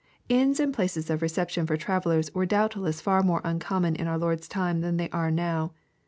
']Inns 0.29 0.59
and 0.59 0.73
places 0.73 1.11
of 1.11 1.21
reception 1.21 1.67
for 1.67 1.77
travellers 1.77 2.33
were 2.33 2.47
doubtless 2.47 2.99
far 2.99 3.21
more 3.21 3.39
uncommon 3.43 3.95
in 3.95 4.07
our 4.07 4.17
Lord's 4.17 4.47
time 4.47 4.81
tlian 4.81 4.97
they 4.97 5.11
are 5.11 5.29
now. 5.29 5.73